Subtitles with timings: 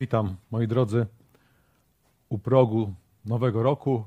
[0.00, 1.06] Witam, moi drodzy,
[2.28, 4.04] u progu nowego roku.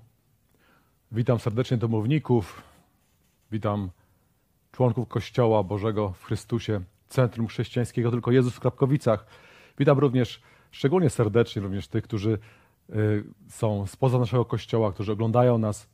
[1.12, 2.64] Witam serdecznie domowników.
[3.52, 3.90] Witam
[4.72, 9.26] członków Kościoła Bożego w Chrystusie, Centrum Chrześcijańskiego Tylko Jezus w Krapkowicach.
[9.80, 10.42] Witam również
[10.72, 12.40] szczególnie serdecznie również tych, którzy
[12.90, 15.90] y, są spoza naszego Kościoła, którzy oglądają nas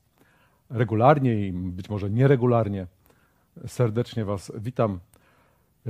[0.69, 2.87] regularnie i być może nieregularnie.
[3.67, 4.99] Serdecznie Was witam.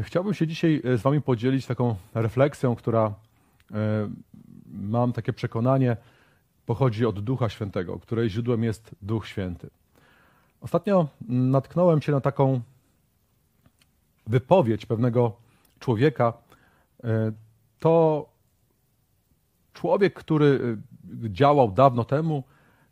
[0.02, 3.14] Chciałbym się dzisiaj z Wami podzielić taką refleksją, która
[4.66, 5.98] mam takie przekonanie,
[6.66, 9.70] pochodzi od Ducha Świętego, której źródłem jest Duch Święty.
[10.62, 12.62] Ostatnio natknąłem się na taką
[14.28, 15.36] wypowiedź pewnego
[15.80, 16.34] człowieka.
[17.04, 17.32] E,
[17.80, 18.26] to
[19.74, 20.78] człowiek, który
[21.26, 22.44] e, działał dawno temu,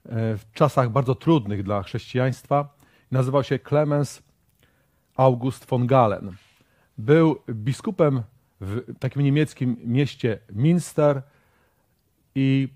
[0.06, 2.76] w czasach bardzo trudnych dla chrześcijaństwa.
[3.12, 4.22] Nazywał się Clemens
[5.16, 6.32] August von Galen.
[6.98, 8.24] Był biskupem
[8.62, 11.22] w takim niemieckim mieście Minster
[12.36, 12.70] i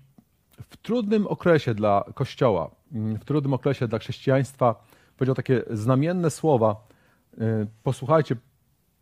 [0.70, 4.84] w trudnym okresie dla Kościoła, w trudnym okresie dla chrześcijaństwa
[5.16, 6.86] powiedział takie znamienne słowa.
[7.34, 8.36] Y, posłuchajcie,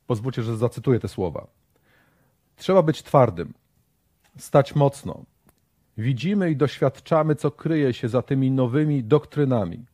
[0.07, 1.47] pozwólcie, że zacytuję te słowa.
[2.57, 3.55] Trzeba być twardym,
[4.39, 5.25] stać mocno.
[5.99, 9.85] Widzimy i doświadczamy, co kryje się za tymi nowymi doktrynami.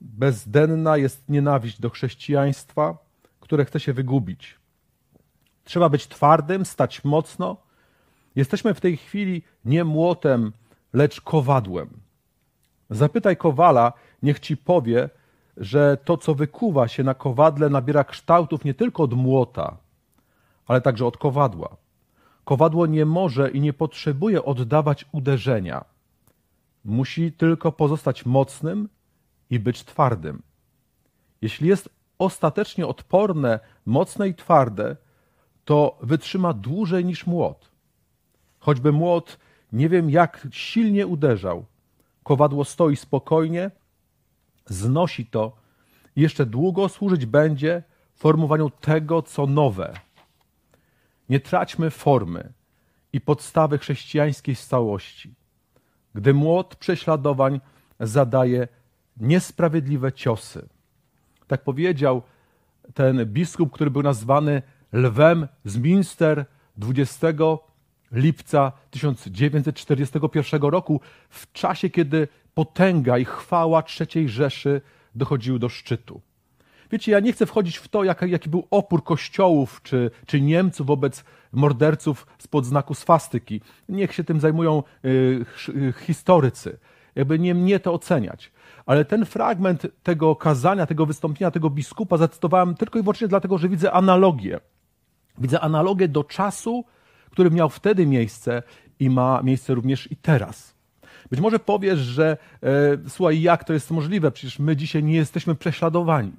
[0.00, 2.98] Bezdenna jest nienawiść do chrześcijaństwa,
[3.40, 4.59] które chce się wygubić.
[5.70, 7.56] Trzeba być twardym, stać mocno.
[8.36, 10.52] Jesteśmy w tej chwili nie młotem,
[10.92, 11.88] lecz kowadłem.
[12.90, 15.10] Zapytaj kowala, niech ci powie,
[15.56, 19.76] że to, co wykuwa się na kowadle, nabiera kształtów nie tylko od młota,
[20.66, 21.76] ale także od kowadła.
[22.44, 25.84] Kowadło nie może i nie potrzebuje oddawać uderzenia.
[26.84, 28.88] Musi tylko pozostać mocnym
[29.50, 30.42] i być twardym.
[31.42, 34.96] Jeśli jest ostatecznie odporne, mocne i twarde,
[35.64, 37.70] to wytrzyma dłużej niż młot.
[38.58, 39.38] Choćby młot
[39.72, 41.64] nie wiem jak silnie uderzał,
[42.22, 43.70] kowadło stoi spokojnie,
[44.66, 45.56] znosi to
[46.16, 47.82] i jeszcze długo służyć będzie
[48.14, 49.92] formowaniu tego, co nowe.
[51.28, 52.52] Nie traćmy formy
[53.12, 55.34] i podstawy chrześcijańskiej stałości.
[56.14, 57.60] Gdy młot prześladowań
[58.00, 58.68] zadaje
[59.16, 60.68] niesprawiedliwe ciosy.
[61.46, 62.22] Tak powiedział
[62.94, 64.62] ten biskup, który był nazwany
[64.92, 66.46] lwem z Minster
[66.76, 67.28] 20
[68.12, 74.80] lipca 1941 roku, w czasie, kiedy potęga i chwała III Rzeszy
[75.14, 76.20] dochodziły do szczytu.
[76.92, 80.86] Wiecie, ja nie chcę wchodzić w to, jaki, jaki był opór kościołów czy, czy Niemców
[80.86, 83.60] wobec morderców spod znaku swastyki.
[83.88, 85.44] Niech się tym zajmują y,
[86.06, 86.78] historycy.
[87.14, 88.52] Jakby nie mnie to oceniać.
[88.86, 93.68] Ale ten fragment tego kazania, tego wystąpienia, tego biskupa zacytowałem tylko i wyłącznie dlatego, że
[93.68, 94.60] widzę analogię
[95.40, 96.84] Widzę analogię do czasu,
[97.30, 98.62] który miał wtedy miejsce
[99.00, 100.74] i ma miejsce również i teraz.
[101.30, 102.68] Być może powiesz, że e,
[103.08, 104.30] słuchaj, jak to jest możliwe?
[104.30, 106.32] Przecież my dzisiaj nie jesteśmy prześladowani.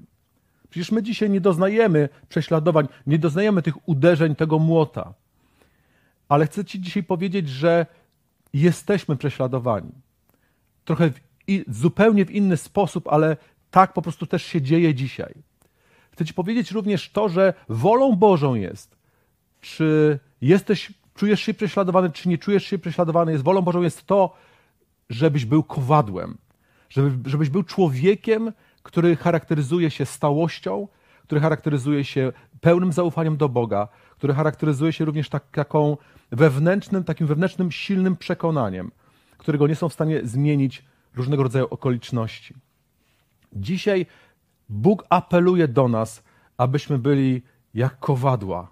[0.69, 5.13] Przecież my dzisiaj nie doznajemy prześladowań, nie doznajemy tych uderzeń tego młota.
[6.29, 7.85] Ale chcę Ci dzisiaj powiedzieć, że
[8.53, 9.91] jesteśmy prześladowani.
[10.85, 13.37] Trochę w, i, zupełnie w inny sposób, ale
[13.71, 15.33] tak po prostu też się dzieje dzisiaj.
[16.21, 18.97] Chcę Ci powiedzieć również to, że wolą Bożą jest,
[19.61, 24.35] czy jesteś, czujesz się prześladowany, czy nie czujesz się prześladowany, jest wolą Bożą jest to,
[25.09, 26.37] żebyś był kowadłem,
[26.89, 28.51] żeby, żebyś był człowiekiem,
[28.83, 30.87] który charakteryzuje się stałością,
[31.23, 32.31] który charakteryzuje się
[32.61, 35.97] pełnym zaufaniem do Boga, który charakteryzuje się również tak, taką
[36.31, 38.91] wewnętrznym, takim wewnętrznym, silnym przekonaniem,
[39.37, 40.83] którego nie są w stanie zmienić
[41.15, 42.53] różnego rodzaju okoliczności.
[43.53, 44.05] Dzisiaj
[44.71, 46.23] Bóg apeluje do nas,
[46.57, 47.41] abyśmy byli
[47.73, 48.71] jak kowadła,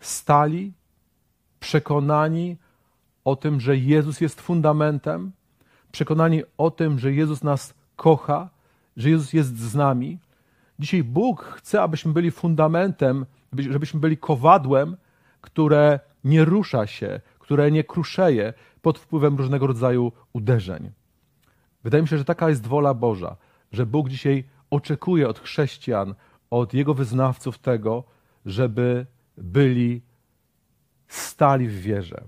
[0.00, 0.72] stali,
[1.60, 2.56] przekonani
[3.24, 5.32] o tym, że Jezus jest fundamentem,
[5.92, 8.50] przekonani o tym, że Jezus nas kocha,
[8.96, 10.18] że Jezus jest z nami.
[10.78, 13.26] Dzisiaj Bóg chce, abyśmy byli fundamentem,
[13.58, 14.96] żebyśmy byli kowadłem,
[15.40, 18.52] które nie rusza się, które nie kruszeje
[18.82, 20.90] pod wpływem różnego rodzaju uderzeń.
[21.84, 23.36] Wydaje mi się, że taka jest wola Boża,
[23.72, 26.14] że Bóg dzisiaj oczekuje od chrześcijan,
[26.50, 28.04] od jego wyznawców tego,
[28.46, 30.02] żeby byli
[31.08, 32.24] stali w wierze.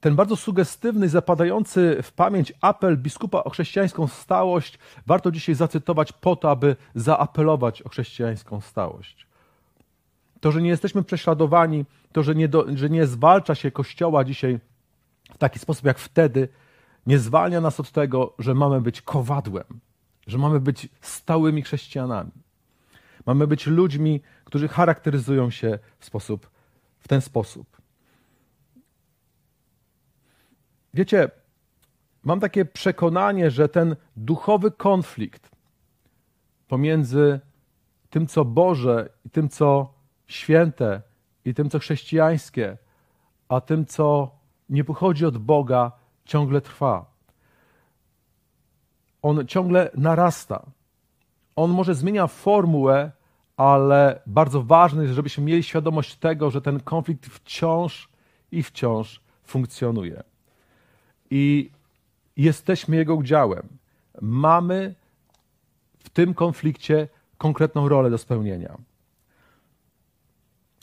[0.00, 6.36] Ten bardzo sugestywny, zapadający w pamięć apel biskupa o chrześcijańską stałość warto dzisiaj zacytować po
[6.36, 9.26] to, aby zaapelować o chrześcijańską stałość.
[10.40, 14.58] To, że nie jesteśmy prześladowani, to, że nie, do, że nie zwalcza się Kościoła dzisiaj
[15.34, 16.48] w taki sposób jak wtedy,
[17.06, 19.64] nie zwalnia nas od tego, że mamy być kowadłem,
[20.26, 22.30] że mamy być stałymi chrześcijanami.
[23.26, 26.50] Mamy być ludźmi, którzy charakteryzują się w sposób,
[26.98, 27.76] w ten sposób.
[30.94, 31.30] Wiecie,
[32.24, 35.50] mam takie przekonanie, że ten duchowy konflikt
[36.68, 37.40] pomiędzy
[38.10, 39.94] tym, co Boże i tym, co
[40.26, 41.02] święte
[41.44, 42.76] i tym, co chrześcijańskie,
[43.48, 44.30] a tym, co
[44.68, 45.92] nie pochodzi od Boga,
[46.24, 47.13] ciągle trwa.
[49.24, 50.66] On ciągle narasta.
[51.56, 53.12] On może zmienia formułę,
[53.56, 58.08] ale bardzo ważne jest, żebyśmy mieli świadomość tego, że ten konflikt wciąż
[58.52, 60.22] i wciąż funkcjonuje.
[61.30, 61.70] I
[62.36, 63.68] jesteśmy jego udziałem.
[64.20, 64.94] Mamy
[65.98, 68.78] w tym konflikcie konkretną rolę do spełnienia.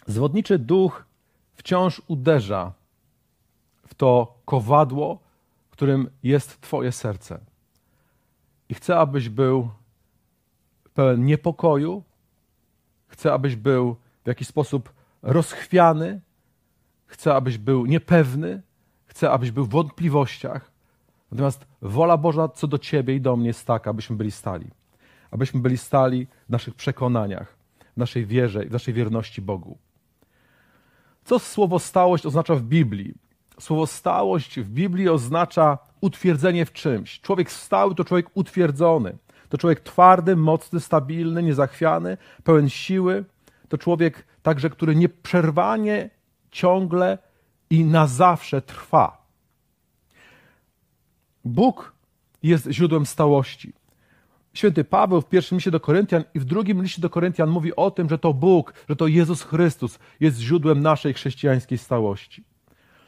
[0.07, 1.05] Zwodniczy duch
[1.53, 2.73] wciąż uderza
[3.87, 5.19] w to kowadło,
[5.71, 7.50] którym jest Twoje serce.
[8.71, 9.69] I chcę, abyś był
[10.93, 12.03] pełen niepokoju,
[13.07, 16.21] chcę, abyś był w jakiś sposób rozchwiany,
[17.05, 18.61] chcę, abyś był niepewny,
[19.05, 20.71] chcę, abyś był w wątpliwościach.
[21.31, 24.67] Natomiast wola Boża co do Ciebie i do mnie jest taka, abyśmy byli stali.
[25.31, 27.57] Abyśmy byli stali w naszych przekonaniach,
[27.93, 29.77] w naszej wierze i w naszej wierności Bogu.
[31.25, 33.15] Co słowo stałość oznacza w Biblii?
[33.59, 37.21] Słowo stałość w Biblii oznacza utwierdzenie w czymś.
[37.21, 39.17] Człowiek stały to człowiek utwierdzony.
[39.49, 43.25] To człowiek twardy, mocny, stabilny, niezachwiany, pełen siły.
[43.69, 46.09] To człowiek także, który nieprzerwanie,
[46.51, 47.17] ciągle
[47.69, 49.25] i na zawsze trwa.
[51.45, 51.93] Bóg
[52.43, 53.73] jest źródłem stałości.
[54.53, 57.91] Święty Paweł w pierwszym liście do Koryntian i w drugim liście do Koryntian mówi o
[57.91, 62.43] tym, że to Bóg, że to Jezus Chrystus jest źródłem naszej chrześcijańskiej stałości.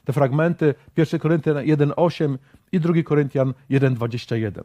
[0.05, 2.37] Te fragmenty 1 Koryntian 1,8
[2.71, 4.61] i 2 Koryntian 1,21.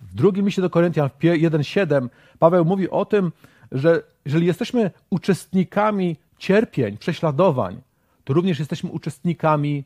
[0.00, 2.08] W drugim liście do Koryntian 1,7
[2.38, 3.32] Paweł mówi o tym,
[3.72, 7.80] że jeżeli jesteśmy uczestnikami cierpień, prześladowań,
[8.24, 9.84] to również jesteśmy uczestnikami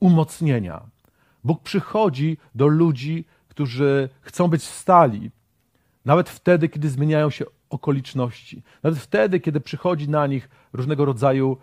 [0.00, 0.82] umocnienia.
[1.44, 5.30] Bóg przychodzi do ludzi, którzy chcą być stali,
[6.04, 11.56] nawet wtedy, kiedy zmieniają się okoliczności, nawet wtedy, kiedy przychodzi na nich różnego rodzaju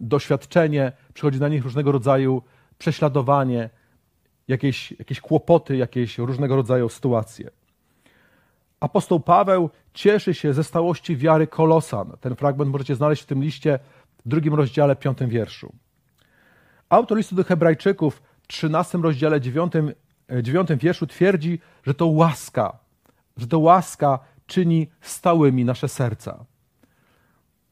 [0.00, 2.42] doświadczenie, przychodzi na nich różnego rodzaju
[2.78, 3.70] prześladowanie,
[4.48, 7.50] jakieś, jakieś kłopoty, jakieś różnego rodzaju sytuacje.
[8.80, 12.12] Apostoł Paweł cieszy się ze stałości wiary Kolosan.
[12.20, 13.78] Ten fragment możecie znaleźć w tym liście
[14.24, 15.72] w drugim rozdziale, piątym wierszu.
[16.88, 19.92] Autor listu do Hebrajczyków w trzynastym rozdziale, dziewiątym,
[20.32, 22.78] e, dziewiątym wierszu twierdzi, że to łaska,
[23.36, 26.44] że to łaska czyni stałymi nasze serca.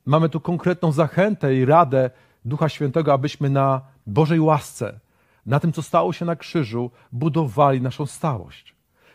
[0.06, 2.10] Mamy tu konkretną zachętę i radę
[2.44, 5.00] Ducha Świętego, abyśmy na Bożej łasce,
[5.46, 8.74] na tym, co stało się na krzyżu, budowali naszą stałość.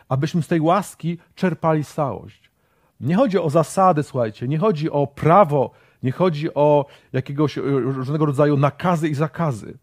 [0.10, 2.52] Abyśmy z tej łaski czerpali stałość.
[3.00, 5.72] Nie chodzi o zasady, słuchajcie, nie chodzi o prawo,
[6.04, 9.78] nie chodzi o jakiegoś e, różnego rodzaju nakazy i zakazy.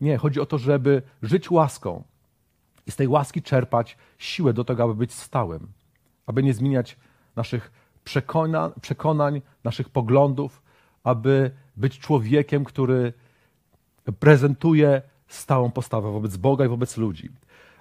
[0.00, 2.04] Nie, chodzi o to, żeby żyć łaską
[2.86, 5.72] i z tej łaski czerpać siłę do tego, aby być stałym,
[6.26, 6.96] aby nie zmieniać
[7.36, 7.72] naszych
[8.04, 10.62] przekonań, przekonań naszych poglądów,
[11.04, 13.12] aby być człowiekiem, który
[14.18, 17.30] prezentuje stałą postawę wobec Boga i wobec ludzi.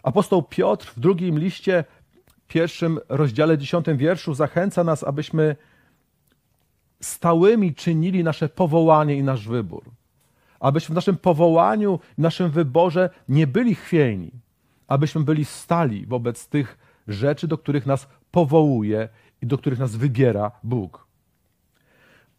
[0.04, 1.84] Apostoł Piotr w drugim liście,
[2.48, 5.56] pierwszym rozdziale, dziesiątym wierszu zachęca nas, abyśmy
[7.02, 9.84] stałymi czynili nasze powołanie i nasz wybór.
[10.60, 14.32] Abyśmy w naszym powołaniu, w naszym wyborze nie byli chwiejni,
[14.88, 19.10] abyśmy byli stali wobec tych rzeczy, do których nas powołuje
[19.44, 21.08] i do których nas wybiera Bóg.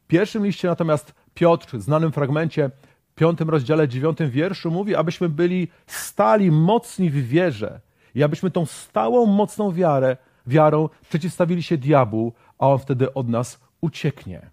[0.05, 2.71] W pierwszym liście natomiast Piotr, w znanym fragmencie,
[3.15, 7.81] piątym rozdziale, dziewiątym wierszu mówi, abyśmy byli stali, mocni w wierze
[8.15, 13.61] i abyśmy tą stałą, mocną wiarę, wiarą przeciwstawili się diabłu, a on wtedy od nas
[13.81, 14.51] ucieknie.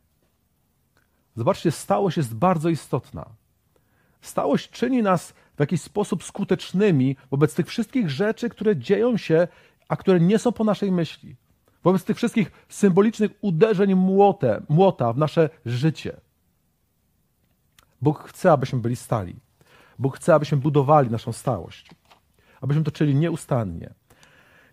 [1.36, 3.25] Zobaczcie, stałość jest bardzo istotna.
[4.22, 9.48] Stałość czyni nas w jakiś sposób skutecznymi wobec tych wszystkich rzeczy, które dzieją się,
[9.88, 11.36] a które nie są po naszej myśli.
[11.83, 16.17] Wobec tych wszystkich symbolicznych uderzeń młote, młota w nasze życie.
[18.01, 19.35] Bóg chce, abyśmy byli stali.
[20.00, 21.89] Bóg chce, abyśmy budowali naszą stałość.
[22.61, 23.93] Abyśmy to czyli nieustannie.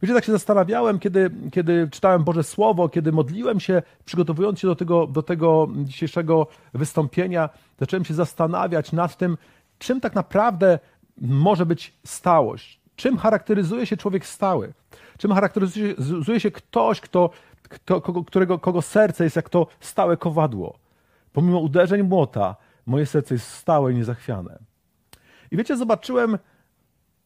[0.03, 4.77] Wiecie, tak się zastanawiałem, kiedy, kiedy czytałem Boże Słowo, kiedy modliłem się, przygotowując się do
[4.77, 7.49] tego, do tego dzisiejszego wystąpienia,
[7.81, 9.39] zacząłem się zastanawiać nad tym,
[9.79, 10.79] czym tak naprawdę
[11.21, 12.78] może być stałość.
[12.99, 14.73] Czym charakteryzuje się człowiek stały?
[15.19, 17.31] Czym charakteryzuje się ktoś, kto,
[17.63, 20.79] kto, kogo, którego, kogo serce jest jak to stałe kowadło?
[21.33, 24.59] Pomimo uderzeń młota, moje serce jest stałe i niezachwiane.
[25.51, 26.39] I wiecie, zobaczyłem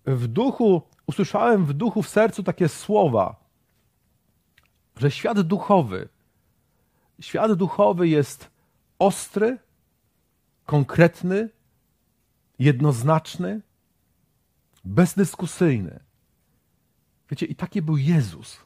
[0.06, 3.36] w duchu usłyszałem w duchu, w sercu takie słowa,
[4.96, 6.08] że świat duchowy,
[7.20, 8.50] świat duchowy jest
[8.98, 9.58] ostry,
[10.66, 11.48] konkretny,
[12.58, 13.60] jednoznaczny,
[14.84, 16.00] bezdyskusyjny.
[17.30, 18.60] Wiecie, i taki był Jezus.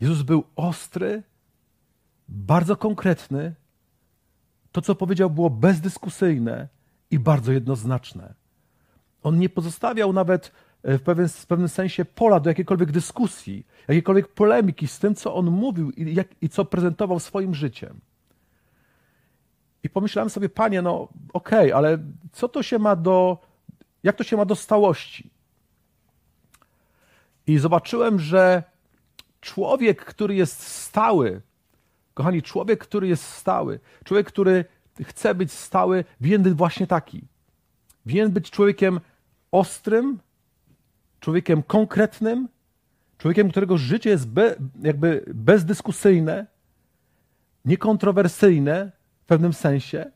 [0.00, 1.22] Jezus był ostry,
[2.28, 3.54] bardzo konkretny.
[4.72, 6.68] To, co powiedział, było bezdyskusyjne
[7.10, 8.34] i bardzo jednoznaczne.
[9.22, 10.52] On nie pozostawiał nawet
[10.82, 15.34] e, w pewien, w pewnym sensie pola do jakiejkolwiek dyskusji, jakiejkolwiek polemiki z tym, co
[15.34, 18.00] on mówił i, jak, i co prezentował swoim życiem.
[19.82, 21.98] I pomyślałem sobie, panie, no okej, okay, ale
[22.32, 23.38] co to się ma do,
[24.02, 25.30] jak to się ma do stałości?
[27.46, 28.62] I zobaczyłem, że
[29.40, 31.40] człowiek, który jest stały,
[32.14, 34.64] kochani, człowiek, który jest stały, człowiek, który
[35.02, 37.24] chce być stały, winien być właśnie taki.
[38.06, 39.00] Winien być człowiekiem
[39.52, 40.18] ostrym,
[41.20, 42.48] człowiekiem konkretnym,
[43.18, 46.46] człowiekiem, którego życie jest be, jakby bezdyskusyjne,
[47.64, 50.10] niekontrowersyjne w pewnym sensie.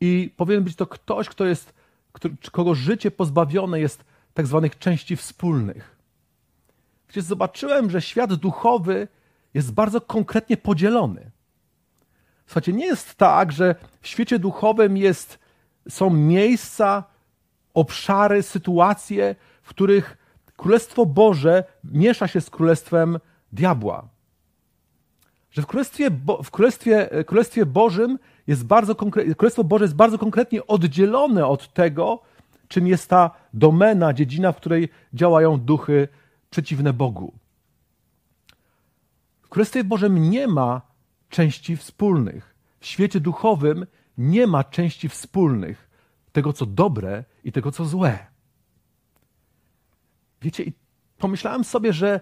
[0.00, 1.74] I powinien być to ktoś, kto jest,
[2.52, 5.97] kogo życie pozbawione jest tak zwanych części wspólnych.
[7.08, 9.08] Przecież zobaczyłem, że świat duchowy
[9.54, 11.30] jest bardzo konkretnie podzielony.
[12.46, 15.38] Słuchajcie, nie jest tak, że w świecie duchowym jest,
[15.88, 17.04] są miejsca,
[17.74, 20.16] obszary, sytuacje, w których
[20.56, 23.18] Królestwo Boże miesza się z Królestwem
[23.52, 24.08] Diabła.
[25.50, 28.94] Że w Królestwie, Bo w Królestwie, Królestwie Bożym jest bardzo
[29.36, 32.22] Królestwo Boże jest bardzo konkretnie oddzielone od tego,
[32.68, 36.08] czym jest ta domena, dziedzina, w której działają duchy
[36.50, 37.38] przeciwne Bogu.
[39.42, 40.82] W Królestwie Bożym nie ma
[41.28, 42.54] części wspólnych.
[42.80, 43.86] W świecie duchowym
[44.18, 45.90] nie ma części wspólnych
[46.32, 48.26] tego, co dobre i tego, co złe.
[50.42, 50.72] Wiecie, i
[51.18, 52.20] pomyślałem sobie, że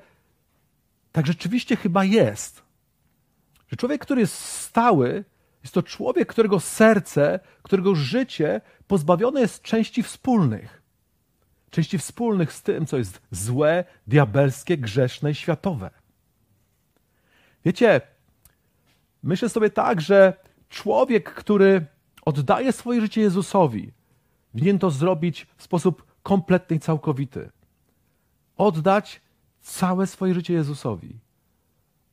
[1.12, 2.62] tak rzeczywiście chyba jest.
[3.68, 5.24] Że człowiek, który jest stały,
[5.62, 10.82] jest to człowiek, którego serce, którego życie pozbawione jest części wspólnych.
[11.70, 15.90] Części wspólnych z tym, co jest złe, diabelskie, grzeszne i światowe.
[17.64, 18.00] Wiecie,
[19.22, 20.36] myślę sobie tak, że
[20.68, 21.86] człowiek, który
[22.24, 23.92] oddaje swoje życie Jezusowi,
[24.54, 27.50] winien to zrobić w sposób kompletny i całkowity.
[28.56, 29.20] Oddać
[29.60, 31.18] całe swoje życie Jezusowi.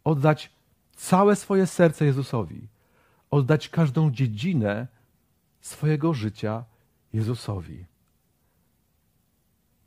[0.04, 0.52] Oddać
[0.96, 2.68] całe swoje serce Jezusowi.
[3.32, 4.88] Oddać każdą dziedzinę
[5.62, 6.64] swojego życia
[7.14, 7.86] Jezusowi.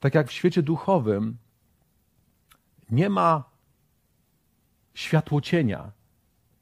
[0.00, 1.36] Tak jak w świecie duchowym
[2.90, 3.44] nie ma
[4.94, 5.92] światłocienia,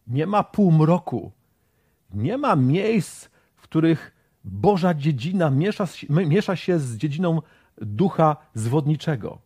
[0.07, 1.33] nie ma półmroku,
[2.11, 4.15] nie ma miejsc, w których
[4.45, 7.43] Boża dziedzina miesza, miesza się z dziedziną
[7.79, 9.39] ducha zwodniczego.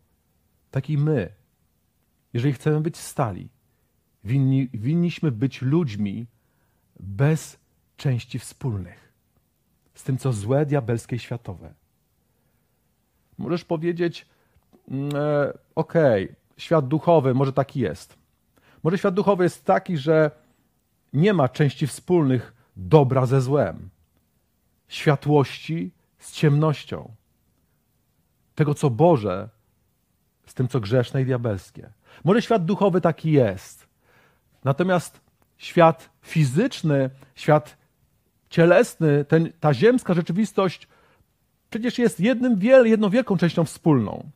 [0.71, 1.29] Tak i my,
[2.33, 3.49] jeżeli chcemy być stali,
[4.23, 6.27] winni, winniśmy być ludźmi
[6.99, 7.59] bez
[7.97, 9.13] części wspólnych,
[9.93, 11.73] z tym, co złe, diabelskie i światowe.
[13.39, 14.25] Możesz powiedzieć,
[14.87, 18.17] mm, e, okej, okay, świat duchowy może taki jest.
[18.83, 20.31] Może świat duchowy jest taki, że
[21.13, 23.89] nie ma części wspólnych dobra ze złem,
[24.87, 27.11] światłości z ciemnością,
[28.55, 29.49] tego co Boże
[30.45, 31.89] z tym co grzeszne i diabelskie.
[32.23, 33.87] Może świat duchowy taki jest.
[34.63, 35.21] Natomiast
[35.57, 37.77] świat fizyczny, świat
[38.49, 40.87] cielesny, ten, ta ziemska rzeczywistość
[41.69, 44.29] przecież jest jednym, wiel, jedną wielką częścią wspólną.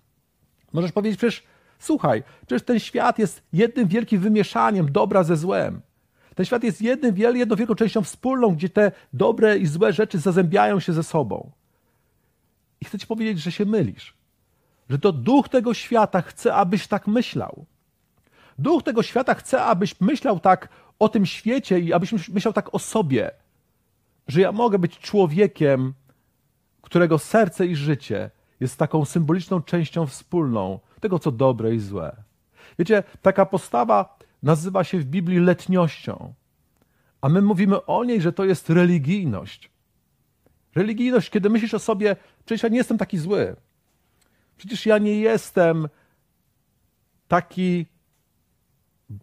[0.73, 1.43] Możesz powiedzieć przecież,
[1.79, 5.81] słuchaj, przecież ten świat jest jednym wielkim wymieszaniem dobra ze złem.
[6.35, 10.79] Ten świat jest jednym, jedną wielką częścią wspólną, gdzie te dobre i złe rzeczy zazębiają
[10.79, 11.51] się ze sobą.
[12.81, 14.13] I chcę ci powiedzieć, że się mylisz.
[14.89, 17.65] Że to duch tego świata chce, abyś tak myślał.
[18.59, 22.79] Duch tego świata chce, abyś myślał tak o tym świecie i abyś myślał tak o
[22.79, 23.31] sobie,
[24.27, 25.93] że ja mogę być człowiekiem,
[26.83, 32.15] którego serce i życie jest taką symboliczną częścią wspólną tego, co dobre i złe.
[32.79, 36.33] Wiecie, taka postawa nazywa się w Biblii letniością,
[37.21, 39.71] a my mówimy o niej, że to jest religijność.
[40.75, 43.55] Religijność, kiedy myślisz o sobie, przecież ja nie jestem taki zły.
[44.57, 45.87] Przecież ja nie jestem
[47.27, 47.85] taki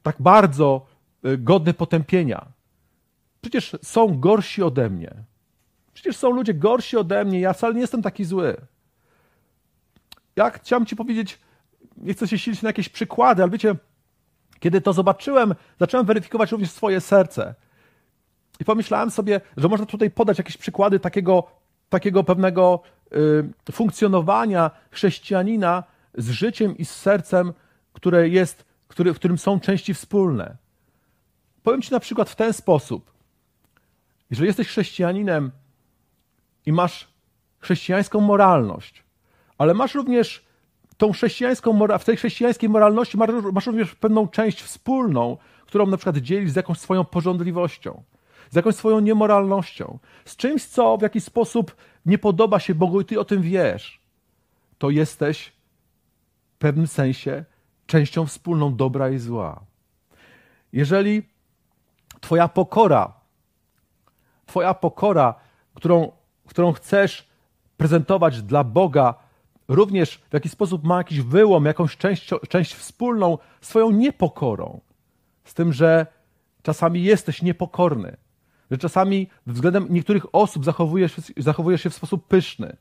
[0.02, 0.86] tak bardzo
[1.24, 2.46] y, godny potępienia.
[3.40, 5.24] Przecież są gorsi ode mnie.
[6.00, 8.56] Przecież są ludzie gorsi ode mnie, ja wcale nie jestem taki zły.
[10.36, 11.38] Ja chciałem ci powiedzieć,
[11.96, 13.74] nie chcę się silić na jakieś przykłady, ale wiecie,
[14.60, 17.54] kiedy to zobaczyłem, zacząłem weryfikować również swoje serce.
[18.60, 21.50] I pomyślałem sobie, że można tutaj podać jakieś przykłady takiego,
[21.88, 22.82] takiego pewnego
[23.68, 27.52] y, funkcjonowania chrześcijanina z życiem i z sercem,
[27.92, 30.56] które jest, który, w którym są części wspólne.
[31.62, 33.12] Powiem Ci na przykład w ten sposób.
[34.30, 35.50] Jeżeli jesteś chrześcijaninem
[36.66, 37.08] i masz
[37.58, 39.04] chrześcijańską moralność,
[39.58, 40.44] ale masz również
[40.96, 43.18] tą chrześcijańską, w tej chrześcijańskiej moralności
[43.52, 45.36] masz również pewną część wspólną,
[45.66, 48.02] którą na przykład dzielisz z jakąś swoją porządliwością,
[48.50, 51.76] z jakąś swoją niemoralnością, z czymś, co w jakiś sposób
[52.06, 54.00] nie podoba się Bogu i ty o tym wiesz,
[54.78, 55.52] to jesteś
[56.54, 57.44] w pewnym sensie
[57.86, 59.60] częścią wspólną dobra i zła.
[60.72, 61.22] Jeżeli
[62.20, 63.12] Twoja pokora,
[64.46, 65.34] Twoja pokora,
[65.74, 66.12] którą,
[66.50, 67.28] którą chcesz
[67.76, 69.14] prezentować dla Boga,
[69.68, 74.80] również w jakiś sposób ma jakiś wyłom, jakąś część, część wspólną swoją niepokorą.
[75.44, 76.06] Z tym, że
[76.62, 78.16] czasami jesteś niepokorny,
[78.70, 82.76] że czasami względem niektórych osób zachowujesz, zachowujesz się w sposób pyszny.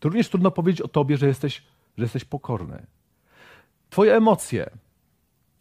[0.00, 1.62] To również trudno powiedzieć o tobie, że jesteś,
[1.98, 2.86] że jesteś pokorny.
[3.90, 4.70] Twoje emocje,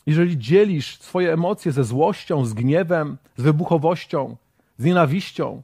[0.06, 4.38] jeżeli dzielisz swoje emocje ze złością, z gniewem, z wybuchowością,
[4.78, 5.62] z nienawiścią,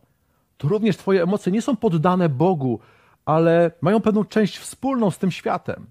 [0.64, 2.80] to również Twoje emocje nie są poddane Bogu,
[3.26, 5.86] ale mają pewną część wspólną z tym światem,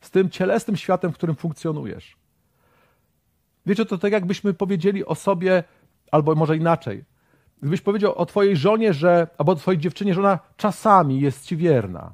[0.00, 2.16] z tym cielesnym światem, w którym funkcjonujesz.
[3.66, 5.64] Wiecie, to tak jakbyśmy powiedzieli o sobie,
[6.10, 7.04] albo może inaczej.
[7.60, 11.56] Gdybyś powiedział o Twojej żonie, że, albo o Twojej dziewczynie, że ona czasami jest Ci
[11.56, 12.12] wierna.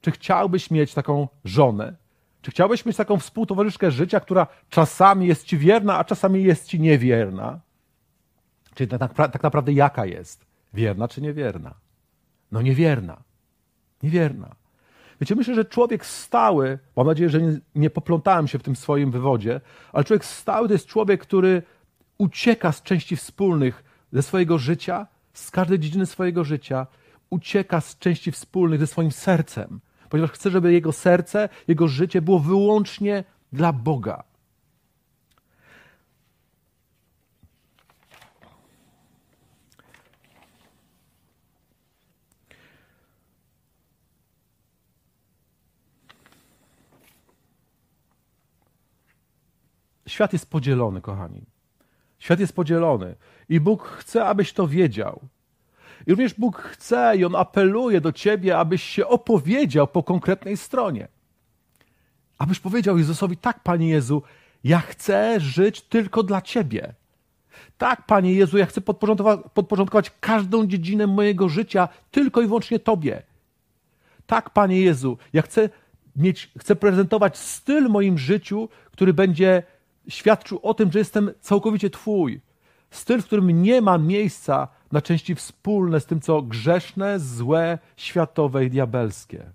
[0.00, 1.96] Czy chciałbyś mieć taką żonę?
[2.42, 6.80] Czy chciałbyś mieć taką współtowarzyszkę życia, która czasami jest Ci wierna, a czasami jest Ci
[6.80, 7.60] niewierna?
[8.74, 10.46] Czyli tak, tak naprawdę jaka jest?
[10.74, 11.74] Wierna czy niewierna?
[12.52, 13.22] No niewierna.
[14.02, 14.54] Niewierna.
[15.20, 19.10] Wiecie, myślę, że człowiek stały, mam nadzieję, że nie, nie poplątałem się w tym swoim
[19.10, 19.60] wywodzie,
[19.92, 21.62] ale człowiek stały to jest człowiek, który
[22.18, 26.86] ucieka z części wspólnych ze swojego życia, z każdej dziedziny swojego życia,
[27.30, 32.38] ucieka z części wspólnych ze swoim sercem, ponieważ chce, żeby jego serce, jego życie było
[32.38, 34.24] wyłącznie dla Boga.
[50.12, 51.42] Świat jest podzielony, kochani.
[52.18, 53.14] Świat jest podzielony
[53.48, 55.20] i Bóg chce, abyś to wiedział.
[56.06, 61.08] I również Bóg chce i On apeluje do ciebie, abyś się opowiedział po konkretnej stronie.
[62.38, 64.22] Abyś powiedział Jezusowi: Tak, Panie Jezu,
[64.64, 66.94] ja chcę żyć tylko dla Ciebie.
[67.78, 68.80] Tak, Panie Jezu, ja chcę
[69.54, 73.22] podporządkować, każdą dziedzinę mojego życia tylko i wyłącznie Tobie.
[74.26, 75.68] Tak, Panie Jezu, ja chcę
[76.16, 79.62] mieć, chcę prezentować styl w moim życiu, który będzie
[80.08, 82.40] świadczył o tym, że jestem całkowicie Twój.
[82.90, 88.64] Styl, w którym nie ma miejsca na części wspólne z tym, co grzeszne, złe, światowe
[88.64, 89.50] i diabelskie.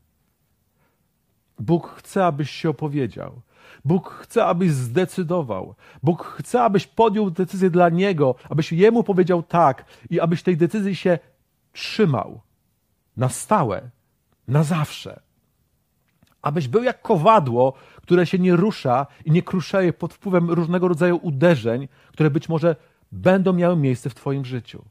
[1.59, 3.41] Bóg chce, abyś się opowiedział.
[3.85, 5.75] Bóg chce, abyś zdecydował.
[6.03, 10.95] Bóg chce, abyś podjął decyzję dla Niego, abyś Jemu powiedział tak i abyś tej decyzji
[10.95, 11.19] się
[11.73, 12.41] trzymał
[13.17, 13.89] na stałe,
[14.47, 15.26] na zawsze.
[16.41, 21.19] Abyś był jak kowadło, które się nie rusza i nie kruszeje pod wpływem różnego rodzaju
[21.21, 22.75] uderzeń, które być może
[23.11, 24.85] będą miały miejsce w Twoim życiu.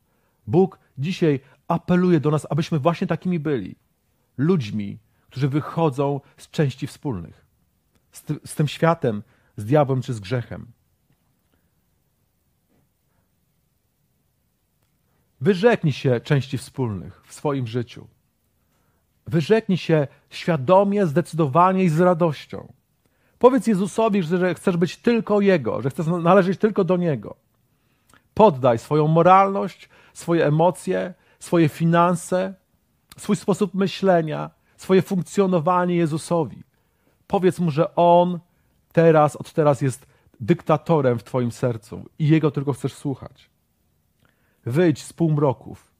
[0.46, 3.76] Bóg dzisiaj apeluje do nas, abyśmy właśnie takimi byli.
[4.36, 4.98] Ludźmi,
[5.30, 7.46] którzy wychodzą z części wspólnych.
[8.12, 9.22] Z, ty, z tym światem,
[9.56, 10.66] z diabłem czy z grzechem.
[15.40, 18.08] Wyrzeknij się części wspólnych w swoim życiu.
[19.26, 22.72] Wyrzeknij się świadomie, zdecydowanie i z radością.
[23.38, 27.36] Powiedz Jezusowi, że chcesz być tylko Jego, że chcesz należeć tylko do Niego.
[28.34, 32.54] Poddaj swoją moralność, swoje emocje, swoje finanse,
[33.16, 36.62] swój sposób myślenia, swoje funkcjonowanie Jezusowi.
[37.26, 38.40] Powiedz mu, że On
[38.92, 40.06] teraz, od teraz jest
[40.40, 43.50] dyktatorem w Twoim sercu i Jego tylko chcesz słuchać.
[44.66, 45.92] Wyjdź z półmroków,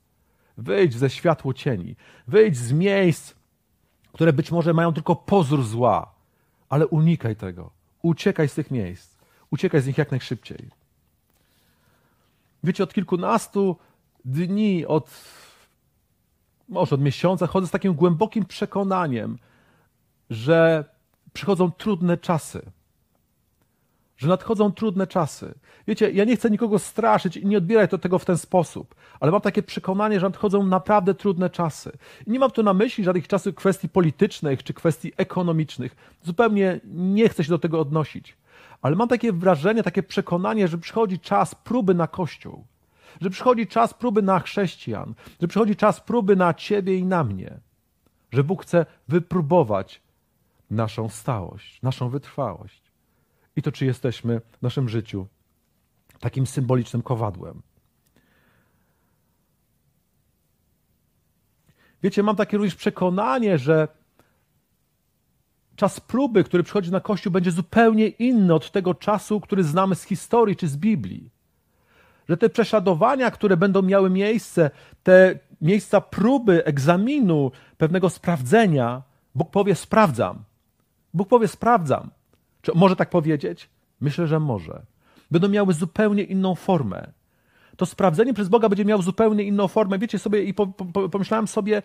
[0.57, 1.97] wyjdź ze światło cieni,
[2.29, 3.35] wyjdź z miejsc,
[4.13, 6.15] które być może mają tylko pozór zła,
[6.69, 7.71] ale unikaj tego.
[8.03, 9.17] Uciekaj z tych miejsc.
[9.51, 10.71] Uciekaj z nich jak najszybciej.
[12.65, 13.77] Wiecie, od kilkunastu
[14.25, 15.11] dni, od
[16.69, 19.39] może od miesiąca chodzę z takim głębokim przekonaniem,
[20.31, 20.85] że
[21.33, 22.63] przychodzą trudne czasy.
[24.17, 25.55] Że nadchodzą trudne czasy.
[25.87, 29.33] Wiecie, ja nie chcę nikogo straszyć i nie odbierać do tego w ten sposób, ale
[29.33, 31.93] mam takie przekonanie, że nadchodzą naprawdę trudne czasy.
[32.27, 35.97] I nie mam tu na myśli żadnych czasów kwestii politycznych czy kwestii ekonomicznych.
[36.23, 38.37] Zupełnie nie chcę się do tego odnosić.
[38.83, 42.65] Ale mam takie wrażenie, takie przekonanie, że przychodzi czas próby na Kościół
[43.21, 47.61] że przychodzi czas próby na chrześcijan, że przychodzi czas próby na ciebie i na mnie,
[48.33, 50.03] że Bóg chce wypróbować
[50.71, 52.86] naszą stałość, naszą wytrwałość.
[53.57, 55.27] I to, czy jesteśmy w naszym życiu
[56.21, 57.63] takim symbolicznym kowadłem.
[62.03, 63.89] Wiecie, mam takie również przekonanie, że
[65.77, 70.03] czas próby, który przychodzi na Kościół, będzie zupełnie inny od tego czasu, który znamy z
[70.03, 71.31] historii czy z Biblii.
[72.29, 74.71] Że te prześladowania, które będą miały miejsce,
[75.03, 79.03] te miejsca próby, egzaminu, pewnego sprawdzenia,
[79.35, 80.45] Bóg powie: Sprawdzam.
[81.15, 82.11] Bóg powie: Sprawdzam.
[82.67, 83.69] Czy może tak powiedzieć?
[84.01, 84.83] Myślę, że może.
[85.31, 87.13] Będą miały zupełnie inną formę.
[87.77, 89.99] To sprawdzenie przez Boga będzie miało zupełnie inną formę.
[89.99, 91.83] Wiecie sobie, i po, po, pomyślałem sobie,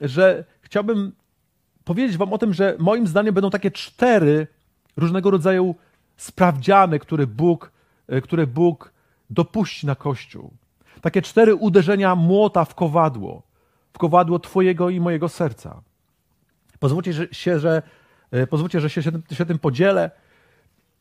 [0.00, 1.12] że chciałbym
[1.84, 4.46] powiedzieć Wam o tym, że moim zdaniem będą takie cztery
[4.96, 5.74] różnego rodzaju
[6.16, 7.72] sprawdziany, które Bóg,
[8.08, 8.92] e, które Bóg
[9.30, 10.50] dopuści na Kościół.
[11.00, 13.42] Takie cztery uderzenia młota w kowadło,
[13.92, 15.82] w kowadło Twojego i mojego serca.
[16.78, 17.82] Pozwólcie się, że,
[18.50, 20.10] pozwólcie, że się, się tym podzielę.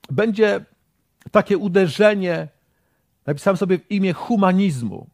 [0.09, 0.65] Będzie
[1.31, 2.47] takie uderzenie,
[3.25, 5.07] napisałem sobie w imię humanizmu.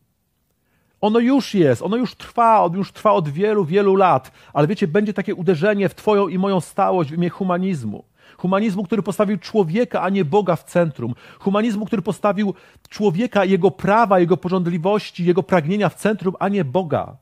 [1.01, 4.87] Ono już jest, ono już trwa, ono już trwa od wielu, wielu lat, ale wiecie,
[4.87, 8.03] będzie takie uderzenie w Twoją i moją stałość w imię humanizmu.
[8.37, 11.15] Humanizmu, który postawił człowieka, a nie Boga w centrum.
[11.39, 12.53] Humanizmu, który postawił
[12.89, 17.17] człowieka, jego prawa, jego porządliwości, jego pragnienia w centrum, a nie Boga.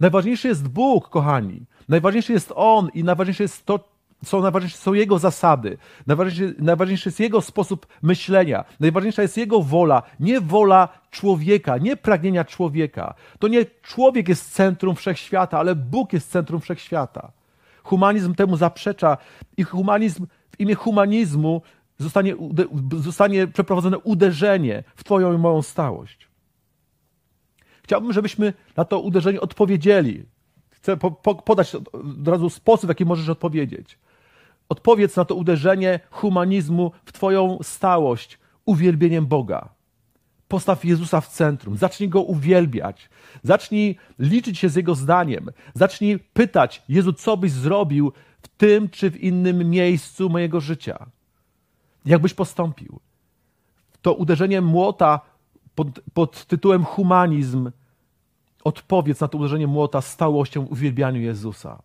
[0.00, 1.62] Najważniejszy jest Bóg, kochani.
[1.88, 3.89] Najważniejszy jest On i najważniejsze jest to,
[4.24, 5.78] są najważniejsze są Jego zasady.
[6.06, 8.64] Najważniejszy, najważniejszy jest Jego sposób myślenia.
[8.80, 13.14] Najważniejsza jest Jego wola, nie wola człowieka, nie pragnienia człowieka.
[13.38, 17.32] To nie człowiek jest centrum wszechświata, ale Bóg jest centrum wszechświata.
[17.82, 19.16] Humanizm temu zaprzecza
[19.56, 21.62] i humanizm, w imię humanizmu
[21.98, 22.36] zostanie,
[22.96, 26.28] zostanie przeprowadzone uderzenie w Twoją i moją stałość.
[27.82, 30.24] Chciałbym, żebyśmy na to uderzenie odpowiedzieli.
[30.70, 33.98] Chcę po, po, podać od razu sposób, w jaki możesz odpowiedzieć.
[34.70, 39.68] Odpowiedz na to uderzenie humanizmu w Twoją stałość uwielbieniem Boga.
[40.48, 43.08] Postaw Jezusa w centrum, zacznij go uwielbiać,
[43.42, 49.10] zacznij liczyć się z jego zdaniem, zacznij pytać: Jezu, co byś zrobił w tym czy
[49.10, 51.06] w innym miejscu mojego życia?
[52.04, 53.00] Jakbyś postąpił?
[54.02, 55.20] To uderzenie młota
[55.74, 57.70] pod, pod tytułem humanizm
[58.64, 61.82] odpowiedz na to uderzenie młota stałością w uwielbianiu Jezusa.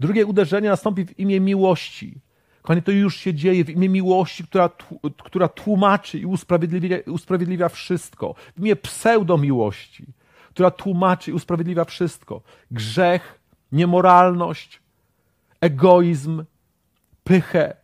[0.00, 2.20] Drugie uderzenie nastąpi w imię miłości.
[2.62, 4.70] Kochani, to już się dzieje w imię miłości, która,
[5.24, 8.34] która tłumaczy i usprawiedliwia, usprawiedliwia wszystko.
[8.56, 10.06] W imię pseudomiłości,
[10.50, 12.42] która tłumaczy i usprawiedliwia wszystko.
[12.70, 13.40] Grzech,
[13.72, 14.80] niemoralność,
[15.60, 16.44] egoizm,
[17.24, 17.76] pychę,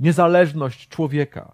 [0.00, 1.52] niezależność człowieka.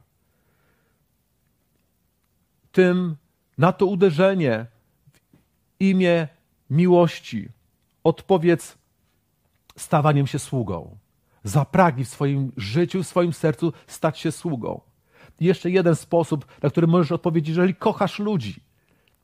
[2.72, 3.16] Tym
[3.58, 4.66] na to uderzenie
[5.12, 5.20] w
[5.80, 6.28] imię
[6.70, 7.48] miłości
[8.04, 8.78] odpowiedz
[9.76, 10.98] stawaniem się sługą.
[11.44, 14.80] Zapragnij w swoim życiu, w swoim sercu stać się sługą.
[15.40, 18.60] I jeszcze jeden sposób, na który możesz odpowiedzieć, jeżeli kochasz ludzi,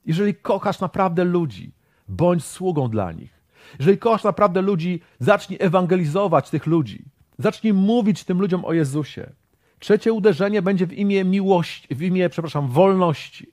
[0.05, 1.71] jeżeli kochasz naprawdę ludzi,
[2.07, 3.39] bądź sługą dla nich.
[3.79, 7.05] Jeżeli kochasz naprawdę ludzi, zacznij ewangelizować tych ludzi.
[7.37, 9.31] Zacznij mówić tym ludziom o Jezusie.
[9.79, 13.51] Trzecie uderzenie będzie w imię miłości, w imię, przepraszam, wolności.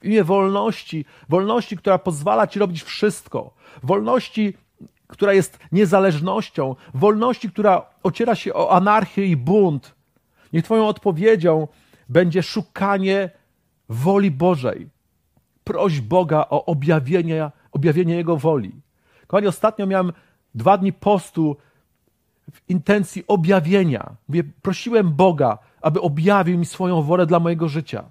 [0.00, 3.54] W imię wolności, wolności, która pozwala ci robić wszystko.
[3.82, 4.54] Wolności,
[5.06, 9.94] która jest niezależnością, wolności, która ociera się o anarchię i bunt.
[10.52, 11.68] Niech Twoją odpowiedzią
[12.08, 13.30] będzie szukanie
[13.88, 14.88] woli Bożej.
[15.64, 18.72] Proś Boga o objawienie, objawienie Jego woli.
[19.26, 20.12] Kochani, ostatnio miałem
[20.54, 21.56] dwa dni postu
[22.52, 24.16] w intencji objawienia.
[24.28, 28.04] Mówię, prosiłem Boga, aby objawił mi swoją wolę dla mojego życia.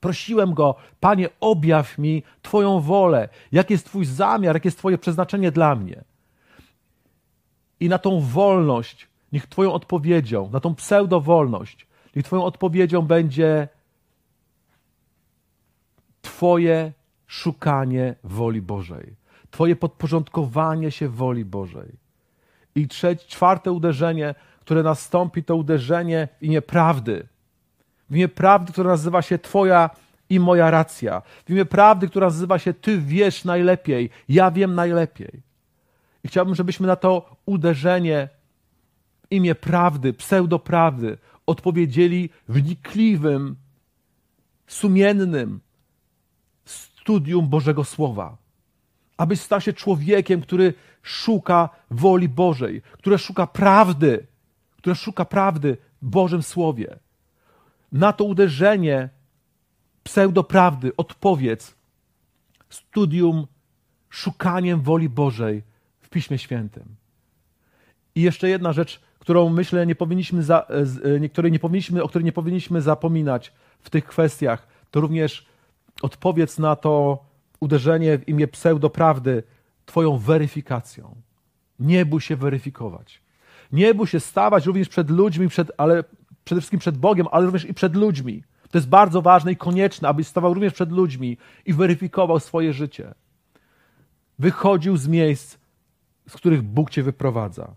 [0.00, 5.52] Prosiłem go, Panie, objaw mi Twoją wolę, jaki jest Twój zamiar, jakie jest Twoje przeznaczenie
[5.52, 6.04] dla mnie.
[7.80, 13.68] I na tą wolność, niech Twoją odpowiedzią, na tą pseudowolność, niech Twoją odpowiedzią będzie
[16.22, 16.92] Twoje
[17.26, 19.16] szukanie woli Bożej,
[19.50, 21.92] Twoje podporządkowanie się woli Bożej.
[22.74, 27.28] I trzecie, czwarte uderzenie, które nastąpi, to uderzenie w imię prawdy
[28.10, 29.90] w imię prawdy, która nazywa się Twoja
[30.30, 35.42] i moja racja, w imię prawdy, która nazywa się Ty wiesz najlepiej, ja wiem najlepiej.
[36.24, 38.28] I chciałbym, żebyśmy na to uderzenie
[39.22, 43.56] w imię prawdy, pseudoprawdy odpowiedzieli wnikliwym,
[44.66, 45.60] sumiennym
[46.64, 48.36] studium Bożego Słowa.
[49.16, 54.26] Abyś stał się człowiekiem, który szuka woli Bożej, który szuka prawdy,
[54.76, 56.98] który szuka prawdy w Bożym Słowie
[57.92, 59.08] na to uderzenie
[60.04, 61.74] pseudoprawdy odpowiedz
[62.70, 63.46] studium,
[64.10, 65.62] szukaniem woli Bożej
[66.00, 66.84] w Piśmie Świętym.
[68.14, 70.66] I jeszcze jedna rzecz, którą myślę, nie powinniśmy za,
[71.32, 75.46] której nie powinniśmy, o której nie powinniśmy zapominać w tych kwestiach, to również
[76.02, 77.24] odpowiedz na to
[77.60, 79.42] uderzenie w imię pseudoprawdy
[79.86, 81.14] Twoją weryfikacją.
[81.78, 83.20] Nie bój się weryfikować.
[83.72, 86.04] Nie bój się stawać również przed ludźmi, przed, ale
[86.48, 88.42] przede wszystkim przed Bogiem, ale również i przed ludźmi.
[88.70, 93.14] To jest bardzo ważne i konieczne, abyś stawał również przed ludźmi i weryfikował swoje życie.
[94.38, 95.58] Wychodził z miejsc,
[96.28, 97.74] z których Bóg cię wyprowadza.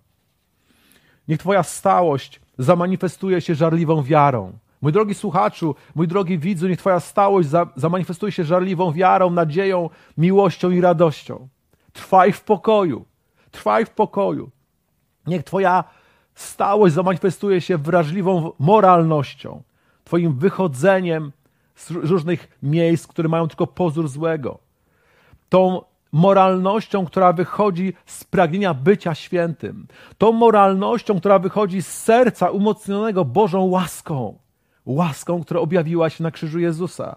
[1.27, 4.53] Niech Twoja stałość zamanifestuje się żarliwą wiarą.
[4.81, 9.89] Mój drogi słuchaczu, mój drogi widzu, niech Twoja stałość za, zamanifestuje się żarliwą wiarą, nadzieją,
[10.17, 11.47] miłością i radością.
[11.93, 13.05] Trwaj w pokoju.
[13.51, 14.51] Trwaj w pokoju.
[15.27, 15.83] Niech Twoja
[16.41, 19.63] stałość zamanifestuje się wrażliwą moralnością,
[20.03, 21.31] Twoim wychodzeniem
[21.75, 24.59] z różnych miejsc, które mają tylko pozór złego.
[25.49, 29.87] Tą moralnością, która wychodzi z pragnienia bycia świętym.
[30.17, 34.37] Tą moralnością, która wychodzi z serca umocnionego Bożą łaską.
[34.85, 37.15] Łaską, która objawiła się na krzyżu Jezusa.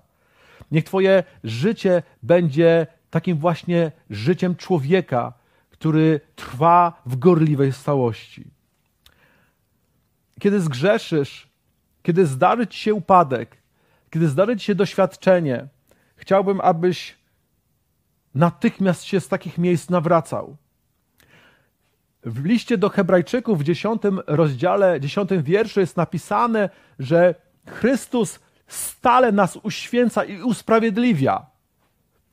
[0.71, 5.33] Niech Twoje życie będzie takim właśnie życiem człowieka,
[5.71, 8.45] który trwa w gorliwej stałości.
[10.41, 11.49] Kiedy zgrzeszysz,
[12.03, 13.57] kiedy zdarzy ci się upadek,
[14.11, 15.69] kiedy zdarzy ci się doświadczenie,
[16.17, 17.19] chciałbym, abyś
[18.35, 20.57] natychmiast się z takich miejsc nawracał.
[22.23, 27.35] W liście do Hebrajczyków w dziesiątym rozdziale, dziesiątym wierszu jest napisane, że
[27.69, 31.47] Chrystus stale nas uświęca i usprawiedliwia.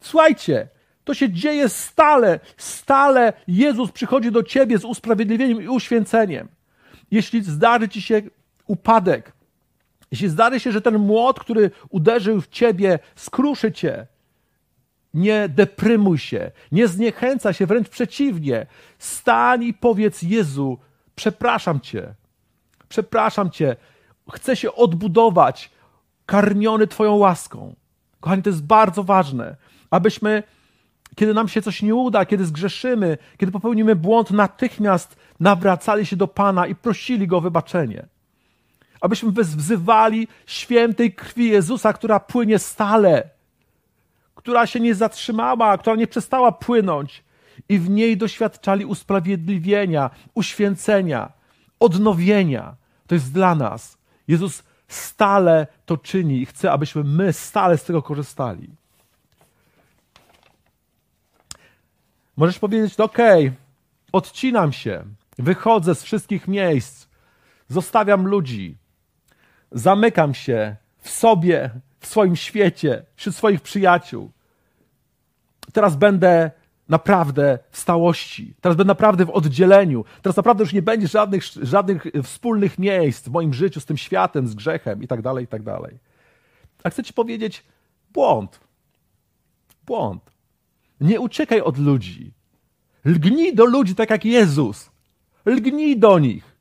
[0.02, 0.68] Słuchajcie,
[1.04, 6.48] to się dzieje stale, stale Jezus przychodzi do ciebie z usprawiedliwieniem i uświęceniem.
[7.12, 8.22] Jeśli zdarzy ci się
[8.68, 9.34] upadek,
[10.12, 14.08] jeśli zdarzy się, że ten młot, który uderzył w ciebie, skruszy cię,
[15.14, 18.66] nie deprymuj się, nie zniechęca się, wręcz przeciwnie.
[19.00, 20.78] Stań i powiedz Jezu,
[21.16, 22.14] przepraszam Cię,
[22.90, 23.76] przepraszam Cię,
[24.32, 25.72] chcę się odbudować,
[26.26, 27.76] karmiony Twoją łaską.
[28.20, 29.56] Kochani, to jest bardzo ważne,
[29.90, 30.44] abyśmy,
[31.16, 36.28] kiedy nam się coś nie uda, kiedy zgrzeszymy, kiedy popełnimy błąd, natychmiast nawracali się do
[36.28, 38.06] Pana i prosili Go o wybaczenie.
[39.02, 43.30] Abyśmy wzywali świętej krwi Jezusa, która płynie stale
[44.42, 47.24] która się nie zatrzymała, która nie przestała płynąć,
[47.70, 51.32] i w niej doświadczali usprawiedliwienia, uświęcenia,
[51.80, 52.76] odnowienia.
[53.08, 53.98] To jest dla nas.
[54.28, 58.70] Jezus stale to czyni i chce, abyśmy my stale z tego korzystali.
[62.38, 63.18] Możesz powiedzieć, ok,
[64.12, 65.04] odcinam się,
[65.38, 67.08] wychodzę z wszystkich miejsc,
[67.70, 68.78] zostawiam ludzi,
[69.72, 74.32] zamykam się w sobie, w swoim świecie, wśród swoich przyjaciół.
[75.74, 76.52] Teraz będę
[76.90, 78.54] naprawdę w stałości.
[78.62, 80.06] Teraz będę naprawdę w oddzieleniu.
[80.22, 84.48] Teraz naprawdę już nie będzie żadnych, żadnych wspólnych miejsc w moim życiu z tym światem,
[84.48, 85.98] z grzechem i tak dalej, i tak dalej.
[86.84, 87.64] A chcę ci powiedzieć,
[88.14, 88.60] błąd.
[89.86, 90.32] Błąd.
[91.02, 92.32] Nie uciekaj od ludzi.
[93.06, 94.91] Lgnij do ludzi tak jak Jezus.
[95.46, 96.56] Lgnij do nich.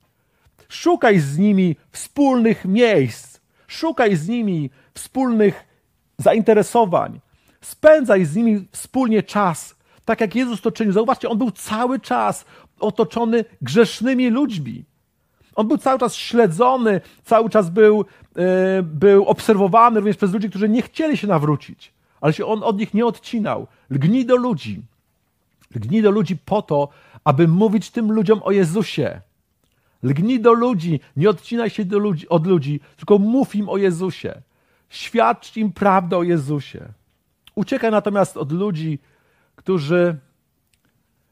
[0.68, 3.40] Szukaj z nimi wspólnych miejsc.
[3.66, 5.64] Szukaj z nimi wspólnych
[6.18, 7.20] zainteresowań.
[7.60, 10.92] Spędzaj z nimi wspólnie czas, tak jak Jezus to czynił.
[10.92, 12.44] Zauważcie, on był cały czas
[12.80, 14.84] otoczony grzesznymi ludźmi.
[15.54, 18.04] On był cały czas śledzony, cały czas był,
[18.36, 18.44] yy,
[18.82, 22.94] był obserwowany również przez ludzi, którzy nie chcieli się nawrócić, ale się on od nich
[22.94, 23.66] nie odcinał.
[23.90, 24.82] Lgnij do ludzi.
[25.74, 26.88] Lgnij do ludzi po to,
[27.24, 29.20] aby mówić tym ludziom o Jezusie.
[30.02, 34.42] Lgnij do ludzi, nie odcinaj się ludzi, od ludzi, tylko mów im o Jezusie.
[34.88, 36.92] Świadcz im prawdę o Jezusie.
[37.54, 38.98] Uciekaj natomiast od ludzi,
[39.56, 40.16] którzy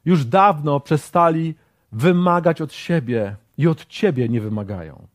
[0.05, 1.55] już dawno przestali
[1.91, 5.07] wymagać od siebie i od ciebie nie wymagają.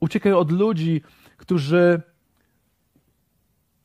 [0.00, 1.02] Uciekaj od ludzi,
[1.36, 2.02] którzy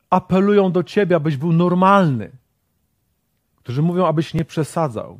[0.09, 2.31] apelują do ciebie, abyś był normalny,
[3.55, 5.19] którzy mówią, abyś nie przesadzał,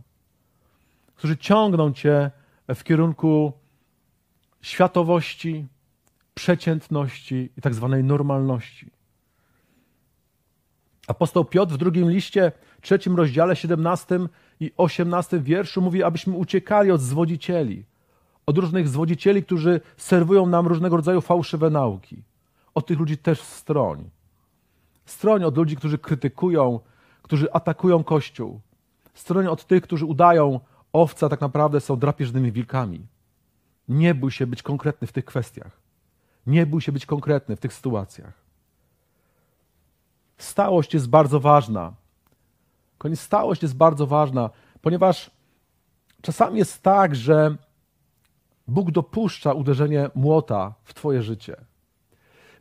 [1.22, 2.32] którzy ciągną cię
[2.76, 3.54] w kierunku
[4.62, 5.68] światowości,
[6.34, 8.92] przeciętności i tak zwanej normalności.
[11.08, 14.20] Apostoł Piotr w drugim liście, trzecim rozdziale, 17
[14.60, 17.86] i 18 wierszu mówi, abyśmy uciekali od zwodzicieli,
[18.46, 22.24] od różnych zwodzicieli, którzy serwują nam różnego rodzaju fałszywe nauki.
[22.74, 24.10] Od tych ludzi też stroń.
[25.06, 26.80] Stroń od ludzi, którzy krytykują,
[27.22, 28.62] którzy atakują Kościół.
[29.14, 30.60] Stroń od tych, którzy udają
[30.94, 33.08] owca, tak naprawdę są drapieżnymi wilkami.
[33.88, 35.82] Nie bój się być konkretny w tych kwestiach.
[36.48, 38.34] Nie bój się być konkretny w tych sytuacjach.
[40.38, 41.94] Stałość jest bardzo ważna.
[42.98, 44.50] Koniec stałość jest bardzo ważna,
[44.82, 45.32] ponieważ
[46.22, 47.56] czasami jest tak, że
[48.68, 51.56] Bóg dopuszcza uderzenie młota w Twoje życie.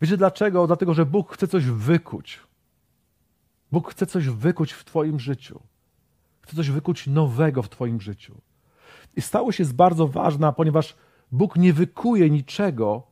[0.02, 0.66] Wiecie dlaczego?
[0.66, 2.40] Dlatego, że Bóg chce coś wykuć.
[3.72, 5.60] Bóg chce coś wykuć w Twoim życiu.
[6.50, 8.40] Chce coś wykuć nowego w Twoim życiu.
[9.16, 10.96] I stałość jest bardzo ważna, ponieważ
[11.32, 13.02] Bóg nie wykuje niczego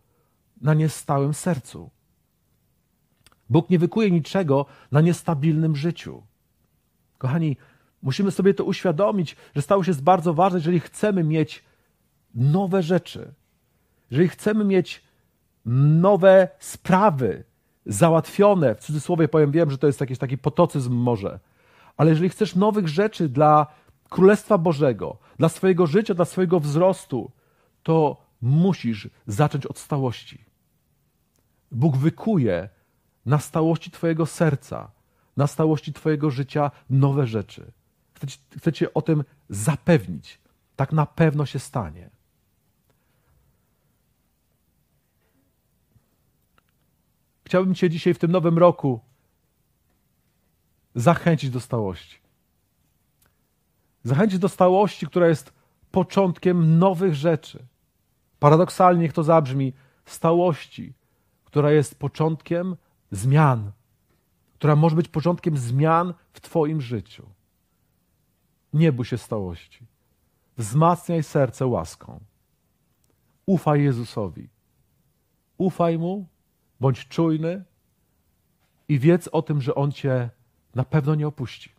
[0.61, 1.91] na niestałym sercu.
[3.51, 6.23] Bóg nie wykuje niczego na niestabilnym życiu.
[7.19, 7.57] Kochani,
[8.03, 11.65] musimy sobie to uświadomić, że stałość jest bardzo ważna, jeżeli chcemy mieć
[12.35, 13.35] nowe rzeczy,
[14.11, 15.03] jeżeli chcemy mieć
[16.01, 17.45] nowe sprawy
[17.87, 21.41] załatwione, w cudzysłowie powiem, wiem, że to jest jakiś taki potocyzm może,
[21.99, 23.67] ale jeżeli chcesz nowych rzeczy dla
[24.09, 27.31] Królestwa Bożego, dla swojego życia, dla swojego wzrostu,
[27.83, 30.45] to musisz zacząć od stałości.
[31.71, 32.69] Bóg wykuje
[33.27, 34.91] na stałości Twojego serca,
[35.37, 37.73] na stałości Twojego życia nowe rzeczy.
[38.57, 40.41] Chcę Cię o tym zapewnić.
[40.77, 42.11] Tak na pewno się stanie.
[47.47, 49.01] Chciałbym Cię dzisiaj w tym nowym roku
[50.99, 52.19] zachęcić do stałości.
[54.05, 55.53] Zachęcić do stałości, która jest
[55.91, 57.67] początkiem nowych rzeczy.
[58.39, 59.73] Paradoksalnie, niech to zabrzmi,
[60.05, 60.95] stałości,
[61.45, 62.77] która jest początkiem
[63.11, 63.73] zmian,
[64.55, 67.27] która może być początkiem zmian w Twoim życiu.
[68.73, 69.87] Nie bój się stałości.
[70.57, 72.21] Wzmacniaj serce łaską.
[73.47, 74.49] Ufaj Jezusowi.
[75.59, 76.27] Ufaj Mu,
[76.81, 77.65] bądź czujny
[78.89, 80.31] i wiedz o tym, że On Cię
[80.79, 81.71] na pewno nie opuści.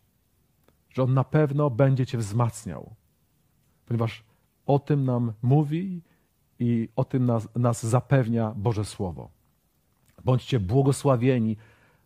[0.89, 2.95] Że On na pewno będzie Cię wzmacniał.
[3.85, 4.23] Ponieważ
[4.65, 6.01] o tym nam mówi
[6.59, 9.29] i o tym nas, nas zapewnia Boże Słowo.
[10.23, 11.57] Bądźcie błogosławieni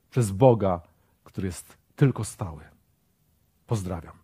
[0.09, 0.81] przez Boga,
[1.23, 2.63] który jest tylko stały.
[3.67, 4.22] Pozdrawiam.